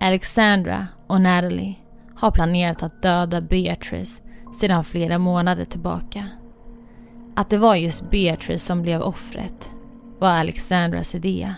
Alexandra 0.00 0.86
och 1.06 1.20
Natalie 1.20 1.74
har 2.16 2.30
planerat 2.30 2.82
att 2.82 3.02
döda 3.02 3.40
Beatrice 3.40 4.22
sedan 4.54 4.84
flera 4.84 5.18
månader 5.18 5.64
tillbaka. 5.64 6.28
Att 7.36 7.50
det 7.50 7.58
var 7.58 7.74
just 7.74 8.10
Beatrice 8.10 8.64
som 8.64 8.82
blev 8.82 9.02
offret 9.02 9.73
var 10.24 10.30
Alexandras 10.30 11.14
idé. 11.14 11.54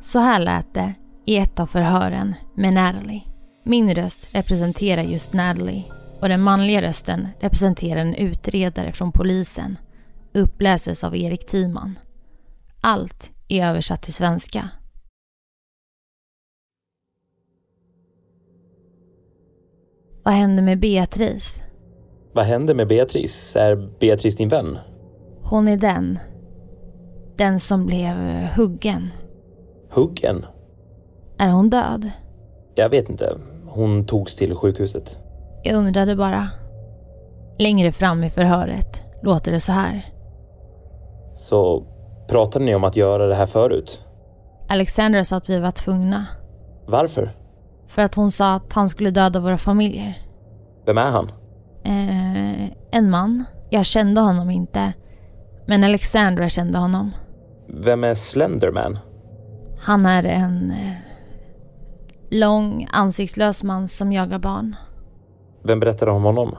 Så 0.00 0.18
här 0.18 0.40
lät 0.40 0.74
det 0.74 0.94
i 1.26 1.36
ett 1.36 1.60
av 1.60 1.66
förhören 1.66 2.34
med 2.54 2.72
Natalie. 2.72 3.22
Min 3.64 3.94
röst 3.94 4.34
representerar 4.34 5.02
just 5.02 5.32
Natalie 5.32 5.84
och 6.20 6.28
den 6.28 6.42
manliga 6.42 6.82
rösten 6.82 7.28
representerar 7.40 8.00
en 8.00 8.14
utredare 8.14 8.92
från 8.92 9.12
polisen. 9.12 9.78
Uppläses 10.34 11.04
av 11.04 11.16
Erik 11.16 11.46
Timan. 11.46 11.98
Allt 12.80 13.30
är 13.48 13.68
översatt 13.68 14.02
till 14.02 14.14
svenska. 14.14 14.68
Vad 20.24 20.34
hände 20.34 20.62
med 20.62 20.80
Beatrice? 20.80 21.62
Vad 22.32 22.44
hände 22.44 22.74
med 22.74 22.88
Beatrice? 22.88 23.56
Är 23.56 23.98
Beatrice 24.00 24.36
din 24.36 24.48
vän? 24.48 24.78
Hon 25.42 25.68
är 25.68 25.76
den 25.76 26.18
den 27.40 27.60
som 27.60 27.86
blev 27.86 28.16
huggen. 28.56 29.10
Huggen? 29.90 30.46
Är 31.38 31.48
hon 31.48 31.70
död? 31.70 32.10
Jag 32.74 32.88
vet 32.88 33.08
inte. 33.08 33.36
Hon 33.66 34.06
togs 34.06 34.36
till 34.36 34.54
sjukhuset. 34.54 35.18
Jag 35.62 35.76
undrade 35.76 36.16
bara. 36.16 36.48
Längre 37.58 37.92
fram 37.92 38.24
i 38.24 38.30
förhöret 38.30 39.02
låter 39.22 39.52
det 39.52 39.60
så 39.60 39.72
här. 39.72 40.06
Så 41.34 41.84
pratade 42.28 42.64
ni 42.64 42.74
om 42.74 42.84
att 42.84 42.96
göra 42.96 43.26
det 43.26 43.34
här 43.34 43.46
förut? 43.46 44.06
Alexandra 44.68 45.24
sa 45.24 45.36
att 45.36 45.50
vi 45.50 45.58
var 45.58 45.70
tvungna. 45.70 46.26
Varför? 46.86 47.30
För 47.86 48.02
att 48.02 48.14
hon 48.14 48.30
sa 48.30 48.54
att 48.54 48.72
han 48.72 48.88
skulle 48.88 49.10
döda 49.10 49.40
våra 49.40 49.58
familjer. 49.58 50.18
Vem 50.86 50.98
är 50.98 51.10
han? 51.10 51.32
Eh, 51.84 52.70
en 52.90 53.10
man. 53.10 53.44
Jag 53.70 53.86
kände 53.86 54.20
honom 54.20 54.50
inte. 54.50 54.92
Men 55.66 55.84
Alexandra 55.84 56.48
kände 56.48 56.78
honom. 56.78 57.12
Vem 57.72 58.04
är 58.04 58.14
Slenderman? 58.14 58.98
Han 59.78 60.06
är 60.06 60.24
en 60.24 60.70
eh, 60.70 60.92
lång, 62.30 62.88
ansiktslös 62.92 63.62
man 63.62 63.88
som 63.88 64.12
jagar 64.12 64.38
barn. 64.38 64.76
Vem 65.64 65.80
berättade 65.80 66.10
om 66.10 66.22
honom? 66.22 66.56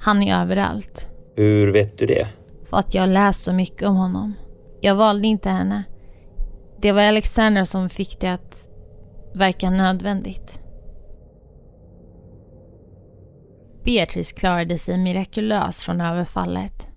Han 0.00 0.22
är 0.22 0.42
överallt. 0.42 1.08
Hur 1.36 1.72
vet 1.72 1.98
du 1.98 2.06
det? 2.06 2.26
För 2.70 2.76
att 2.76 2.94
jag 2.94 3.08
läst 3.08 3.40
så 3.44 3.52
mycket 3.52 3.88
om 3.88 3.96
honom. 3.96 4.34
Jag 4.80 4.94
valde 4.94 5.28
inte 5.28 5.50
henne. 5.50 5.84
Det 6.80 6.92
var 6.92 7.02
Alexandra 7.02 7.64
som 7.64 7.88
fick 7.88 8.20
det 8.20 8.32
att 8.32 8.70
verka 9.34 9.70
nödvändigt. 9.70 10.60
Beatrice 13.84 14.32
klarade 14.32 14.78
sig 14.78 14.98
mirakulöst 14.98 15.80
från 15.80 16.00
överfallet. 16.00 16.90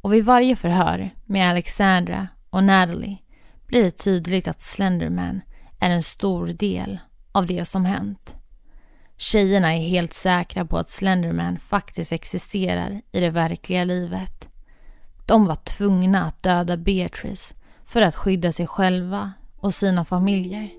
Och 0.00 0.12
vid 0.12 0.24
varje 0.24 0.56
förhör 0.56 1.10
med 1.26 1.50
Alexandra 1.50 2.28
och 2.50 2.64
Natalie 2.64 3.18
blir 3.66 3.82
det 3.82 3.90
tydligt 3.90 4.48
att 4.48 4.62
Slenderman 4.62 5.40
är 5.80 5.90
en 5.90 6.02
stor 6.02 6.46
del 6.46 6.98
av 7.32 7.46
det 7.46 7.64
som 7.64 7.84
hänt. 7.84 8.36
Tjejerna 9.16 9.74
är 9.74 9.78
helt 9.78 10.14
säkra 10.14 10.64
på 10.64 10.78
att 10.78 10.90
Slenderman 10.90 11.58
faktiskt 11.58 12.12
existerar 12.12 13.02
i 13.12 13.20
det 13.20 13.30
verkliga 13.30 13.84
livet. 13.84 14.48
De 15.26 15.46
var 15.46 15.54
tvungna 15.54 16.24
att 16.26 16.42
döda 16.42 16.76
Beatrice 16.76 17.54
för 17.84 18.02
att 18.02 18.16
skydda 18.16 18.52
sig 18.52 18.66
själva 18.66 19.32
och 19.56 19.74
sina 19.74 20.04
familjer. 20.04 20.70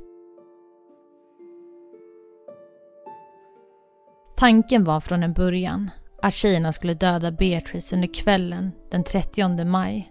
Tanken 4.38 4.84
var 4.84 5.00
från 5.00 5.24
en 5.24 5.34
början 5.34 5.92
att 6.22 6.34
tjejerna 6.34 6.72
skulle 6.72 6.94
döda 6.94 7.32
Beatrice 7.32 7.94
under 7.94 8.14
kvällen 8.14 8.72
den 8.92 9.04
30 9.04 9.66
maj, 9.66 10.11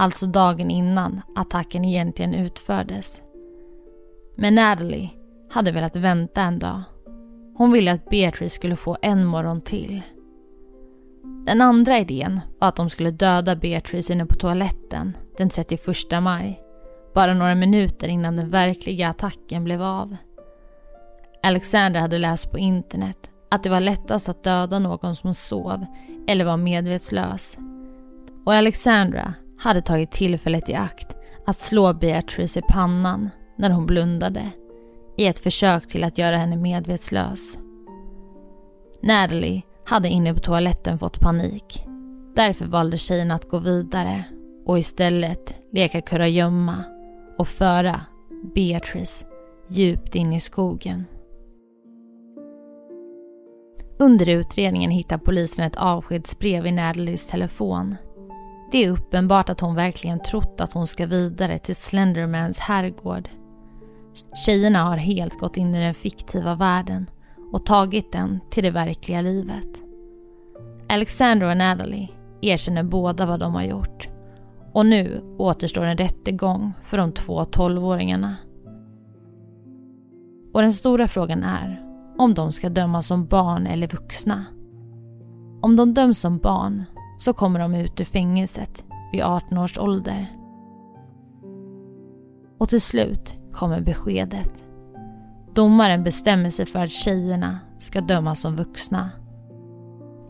alltså 0.00 0.26
dagen 0.26 0.70
innan 0.70 1.20
attacken 1.34 1.84
egentligen 1.84 2.34
utfördes. 2.34 3.22
Men 4.36 4.54
Natalie 4.54 5.10
hade 5.50 5.72
velat 5.72 5.96
vänta 5.96 6.42
en 6.42 6.58
dag. 6.58 6.82
Hon 7.54 7.72
ville 7.72 7.92
att 7.92 8.10
Beatrice 8.10 8.52
skulle 8.52 8.76
få 8.76 8.96
en 9.02 9.24
morgon 9.24 9.60
till. 9.60 10.02
Den 11.46 11.60
andra 11.60 11.98
idén 11.98 12.40
var 12.58 12.68
att 12.68 12.76
de 12.76 12.90
skulle 12.90 13.10
döda 13.10 13.56
Beatrice 13.56 14.10
inne 14.10 14.26
på 14.26 14.34
toaletten 14.34 15.16
den 15.36 15.48
31 15.48 16.22
maj, 16.22 16.62
bara 17.14 17.34
några 17.34 17.54
minuter 17.54 18.08
innan 18.08 18.36
den 18.36 18.50
verkliga 18.50 19.08
attacken 19.08 19.64
blev 19.64 19.82
av. 19.82 20.16
Alexander 21.42 22.00
hade 22.00 22.18
läst 22.18 22.50
på 22.50 22.58
internet 22.58 23.30
att 23.50 23.62
det 23.62 23.70
var 23.70 23.80
lättast 23.80 24.28
att 24.28 24.44
döda 24.44 24.78
någon 24.78 25.16
som 25.16 25.34
sov 25.34 25.86
eller 26.26 26.44
var 26.44 26.56
medvetslös. 26.56 27.58
Och 28.44 28.54
Alexandra 28.54 29.34
hade 29.60 29.80
tagit 29.80 30.10
tillfället 30.10 30.68
i 30.68 30.74
akt 30.74 31.16
att 31.46 31.60
slå 31.60 31.92
Beatrice 31.92 32.56
i 32.56 32.62
pannan 32.68 33.30
när 33.56 33.70
hon 33.70 33.86
blundade 33.86 34.50
i 35.16 35.26
ett 35.26 35.38
försök 35.38 35.86
till 35.86 36.04
att 36.04 36.18
göra 36.18 36.36
henne 36.36 36.56
medvetslös. 36.56 37.58
Natalie 39.02 39.62
hade 39.84 40.08
inne 40.08 40.34
på 40.34 40.40
toaletten 40.40 40.98
fått 40.98 41.20
panik. 41.20 41.84
Därför 42.34 42.66
valde 42.66 42.96
tjejen 42.96 43.30
att 43.30 43.48
gå 43.48 43.58
vidare 43.58 44.24
och 44.66 44.78
istället 44.78 45.56
leka 45.72 46.00
kurragömma 46.00 46.84
och 47.38 47.48
föra 47.48 48.00
Beatrice 48.54 49.26
djupt 49.68 50.14
in 50.14 50.32
i 50.32 50.40
skogen. 50.40 51.04
Under 53.98 54.28
utredningen 54.28 54.90
hittar 54.90 55.18
polisen 55.18 55.66
ett 55.66 55.76
avskedsbrev 55.76 56.66
i 56.66 56.72
Natalies 56.72 57.26
telefon. 57.26 57.96
Det 58.72 58.84
är 58.84 58.90
uppenbart 58.90 59.48
att 59.48 59.60
hon 59.60 59.74
verkligen 59.74 60.20
trott 60.20 60.60
att 60.60 60.72
hon 60.72 60.86
ska 60.86 61.06
vidare 61.06 61.58
till 61.58 61.76
Slendermans 61.76 62.58
herrgård. 62.58 63.28
Tjejerna 64.46 64.84
har 64.84 64.96
helt 64.96 65.38
gått 65.38 65.56
in 65.56 65.74
i 65.74 65.80
den 65.80 65.94
fiktiva 65.94 66.54
världen 66.54 67.10
och 67.52 67.66
tagit 67.66 68.12
den 68.12 68.40
till 68.50 68.64
det 68.64 68.70
verkliga 68.70 69.20
livet. 69.20 69.82
Alexander 70.88 71.50
och 71.50 71.56
Natalie 71.56 72.08
erkänner 72.40 72.82
båda 72.82 73.26
vad 73.26 73.40
de 73.40 73.54
har 73.54 73.62
gjort. 73.62 74.08
Och 74.72 74.86
nu 74.86 75.22
återstår 75.38 75.84
en 75.84 75.96
rättegång 75.96 76.72
för 76.82 76.96
de 76.96 77.12
två 77.12 77.44
tolvåringarna. 77.44 78.36
Och 80.54 80.62
den 80.62 80.72
stora 80.72 81.08
frågan 81.08 81.44
är 81.44 81.82
om 82.18 82.34
de 82.34 82.52
ska 82.52 82.68
dömas 82.68 83.06
som 83.06 83.26
barn 83.26 83.66
eller 83.66 83.88
vuxna. 83.88 84.44
Om 85.62 85.76
de 85.76 85.94
döms 85.94 86.18
som 86.18 86.38
barn 86.38 86.84
så 87.20 87.32
kommer 87.32 87.60
de 87.60 87.74
ut 87.74 88.00
ur 88.00 88.04
fängelset 88.04 88.84
vid 89.12 89.22
18 89.22 89.58
års 89.58 89.78
ålder. 89.78 90.26
Och 92.58 92.68
till 92.68 92.80
slut 92.80 93.34
kommer 93.52 93.80
beskedet. 93.80 94.64
Domaren 95.54 96.04
bestämmer 96.04 96.50
sig 96.50 96.66
för 96.66 96.78
att 96.78 96.90
tjejerna 96.90 97.58
ska 97.78 98.00
dömas 98.00 98.40
som 98.40 98.56
vuxna. 98.56 99.10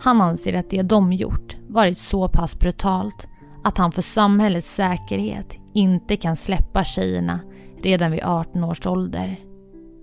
Han 0.01 0.21
anser 0.21 0.55
att 0.55 0.71
det 0.71 0.83
de 0.83 1.13
gjort 1.13 1.57
varit 1.69 1.99
så 1.99 2.29
pass 2.29 2.59
brutalt 2.59 3.29
att 3.65 3.79
han 3.79 3.93
för 3.93 4.03
samhällets 4.03 4.75
säkerhet 4.75 5.57
inte 5.75 6.17
kan 6.17 6.37
släppa 6.37 6.85
tjejerna 6.85 7.41
redan 7.83 8.11
vid 8.11 8.25
18 8.25 8.65
års 8.65 8.87
ålder. 8.87 9.37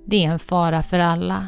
Det 0.05 0.25
är 0.25 0.31
en 0.31 0.39
fara 0.39 0.83
för 0.83 0.99
alla. 0.99 1.47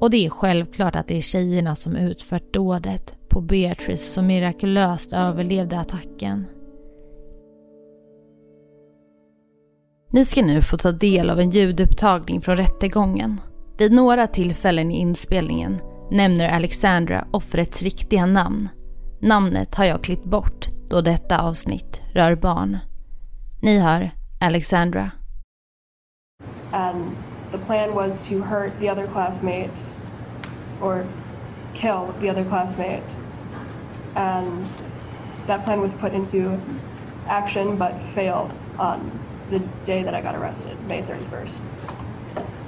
Och 0.00 0.10
det 0.10 0.26
är 0.26 0.30
självklart 0.30 0.96
att 0.96 1.08
det 1.08 1.16
är 1.16 1.20
tjejerna 1.20 1.74
som 1.74 1.96
utfört 1.96 2.52
dådet 2.52 3.14
på 3.28 3.40
Beatrice 3.40 4.12
som 4.12 4.26
mirakulöst 4.26 5.12
överlevde 5.12 5.78
attacken. 5.78 6.46
Ni 10.12 10.24
ska 10.24 10.42
nu 10.42 10.62
få 10.62 10.76
ta 10.76 10.92
del 10.92 11.30
av 11.30 11.40
en 11.40 11.50
ljudupptagning 11.50 12.40
från 12.40 12.56
rättegången. 12.56 13.40
Vid 13.78 13.92
några 13.92 14.26
tillfällen 14.26 14.90
i 14.90 15.00
inspelningen 15.00 15.78
nämner 16.10 16.48
Alexandra 16.48 17.26
offrets 17.30 17.82
riktiga 17.82 18.26
namn. 18.26 18.68
Namnet 19.20 19.74
har 19.74 19.84
jag 19.84 20.02
klippt 20.02 20.24
bort 20.24 20.68
då 20.88 21.00
detta 21.00 21.40
avsnitt 21.40 22.02
rör 22.12 22.34
barn. 22.34 22.78
Ni 23.62 23.78
hör 23.78 24.10
Alexandra. 24.40 25.10
And 26.70 27.16
the 27.16 27.25
plan 27.66 27.94
was 27.94 28.22
to 28.22 28.40
hurt 28.42 28.78
the 28.78 28.88
other 28.88 29.06
classmate 29.08 29.82
or 30.80 31.04
kill 31.74 32.14
the 32.20 32.30
other 32.30 32.44
classmate. 32.44 33.02
And 34.14 34.68
that 35.46 35.64
plan 35.64 35.80
was 35.80 35.92
put 35.94 36.14
into 36.14 36.58
action 37.26 37.76
but 37.76 37.92
failed 38.14 38.52
on 38.78 39.10
the 39.50 39.58
day 39.84 40.02
that 40.02 40.14
I 40.14 40.22
got 40.22 40.36
arrested, 40.36 40.80
May 40.88 41.02
31st. 41.02 41.60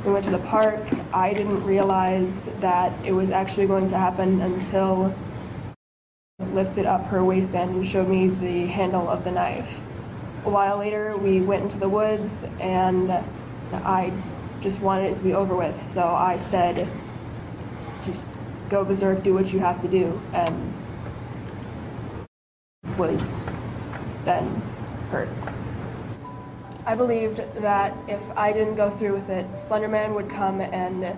We 0.04 0.12
went 0.12 0.24
to 0.26 0.30
the 0.30 0.38
park. 0.38 0.80
I 1.12 1.32
didn't 1.32 1.64
realize 1.64 2.46
that 2.60 2.92
it 3.04 3.12
was 3.12 3.30
actually 3.30 3.66
going 3.66 3.88
to 3.90 3.98
happen 3.98 4.40
until 4.40 5.14
lifted 6.52 6.86
up 6.86 7.04
her 7.06 7.24
waistband 7.24 7.70
and 7.70 7.88
showed 7.88 8.08
me 8.08 8.28
the 8.28 8.66
handle 8.66 9.08
of 9.08 9.24
the 9.24 9.30
knife. 9.30 9.68
A 10.44 10.50
while 10.50 10.78
later, 10.78 11.16
we 11.16 11.40
went 11.40 11.64
into 11.64 11.78
the 11.78 11.88
woods 11.88 12.32
and 12.60 13.10
I 13.72 14.12
just 14.60 14.80
wanted 14.80 15.08
it 15.08 15.16
to 15.16 15.22
be 15.22 15.34
over 15.34 15.56
with. 15.56 15.86
So 15.86 16.02
I 16.06 16.38
said, 16.38 16.88
just 18.02 18.24
go 18.68 18.84
berserk, 18.84 19.22
do 19.22 19.34
what 19.34 19.52
you 19.52 19.60
have 19.60 19.80
to 19.82 19.88
do. 19.88 20.20
And 20.32 20.74
was 22.96 23.50
then 24.24 24.44
hurt. 25.10 25.28
I 26.84 26.94
believed 26.94 27.38
that 27.60 28.00
if 28.08 28.20
I 28.36 28.52
didn't 28.52 28.76
go 28.76 28.90
through 28.96 29.14
with 29.14 29.28
it, 29.28 29.46
Slenderman 29.52 30.14
would 30.14 30.30
come 30.30 30.60
and 30.60 31.16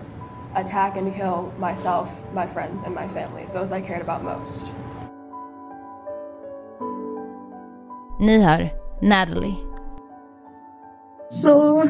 attack 0.55 0.97
and 0.97 1.13
kill 1.15 1.53
myself, 1.57 2.09
my 2.33 2.45
friends, 2.45 2.83
and 2.85 2.93
my 2.93 3.07
family, 3.07 3.47
those 3.53 3.71
I 3.71 3.81
cared 3.81 4.01
about 4.01 4.23
most. 4.23 4.61
Ni 8.19 8.37
hör 8.37 8.69
Natalie. 9.01 9.57
So 11.29 11.87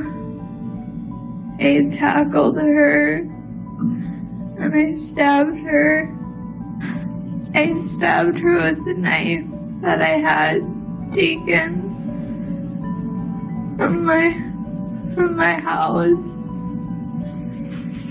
I 1.61 1.89
tackled 1.93 2.57
her 2.57 3.17
and 3.17 4.73
I 4.73 4.95
stabbed 4.95 5.59
her. 5.59 6.09
I 7.53 7.79
stabbed 7.81 8.39
her 8.39 8.55
with 8.61 8.83
the 8.83 8.95
knife 8.95 9.45
that 9.81 10.01
I 10.01 10.17
had 10.17 10.63
taken 11.13 11.91
from 13.77 14.05
my 14.05 14.33
from 15.13 15.35
my 15.35 15.53
house. 15.53 16.09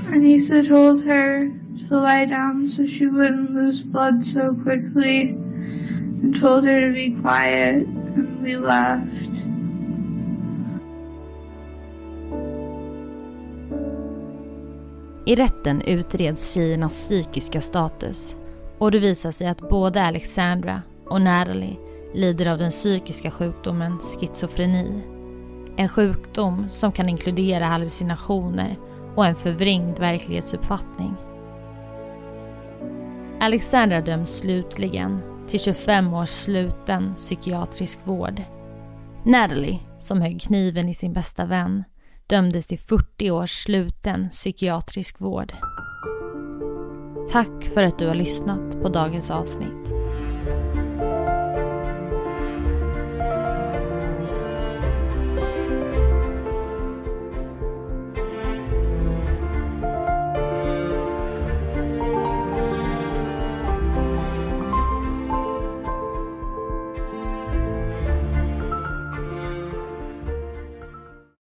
Anissa 0.07 0.69
told 0.69 1.05
her 1.05 1.51
to 1.89 1.97
lie 1.97 2.27
down 2.27 2.69
so 2.69 2.85
she 2.85 3.09
wouldn't 3.09 3.53
lose 3.53 3.83
blood 3.83 4.25
so 4.25 4.55
quickly 4.63 5.31
and 5.31 6.39
told 6.41 6.65
her 6.65 6.87
to 6.87 6.95
be 6.95 7.21
quiet 7.21 7.87
and 7.89 8.43
we 8.45 8.57
left. 8.57 9.40
I 15.31 15.35
rätten 15.35 15.83
utreds 15.83 16.55
tjejernas 16.55 16.93
psykiska 16.93 17.61
status 17.61 18.37
och 18.79 18.91
det 18.91 18.99
visar 18.99 19.31
sig 19.31 19.47
att 19.47 19.69
både 19.69 20.03
Alexandra 20.03 20.83
och 21.07 21.21
Natalie 21.21 21.77
lider 22.15 22.47
av 22.47 22.59
den 22.59 22.71
psykiska 22.71 23.31
sjukdomen 23.31 23.99
schizofreni. 23.99 25.03
En 25.77 25.89
sjukdom 25.89 26.67
som 26.69 26.93
kan 26.93 27.09
inkludera 27.09 27.65
hallucinationer 27.65 28.79
och 29.17 29.27
en 29.27 29.35
förvrängd 29.35 29.99
verklighetsuppfattning. 29.99 31.15
Alexandra 33.41 34.01
döms 34.01 34.39
slutligen 34.39 35.21
till 35.49 35.61
25 35.61 36.15
års 36.15 36.29
sluten 36.29 37.15
psykiatrisk 37.15 37.99
vård. 38.05 38.43
Natalie, 39.25 39.79
som 40.01 40.21
högg 40.21 40.43
kniven 40.43 40.89
i 40.89 40.95
sin 40.95 41.13
bästa 41.13 41.45
vän, 41.45 41.85
dömdes 42.31 42.67
till 42.67 42.79
40 42.79 43.31
års 43.31 43.51
sluten 43.51 44.29
psykiatrisk 44.31 45.21
vård. 45.21 45.53
Tack 47.33 47.65
för 47.75 47.83
att 47.83 47.99
du 47.99 48.07
har 48.07 48.15
lyssnat 48.15 48.83
på 48.83 48.89
dagens 48.89 49.31
avsnitt. 49.31 50.00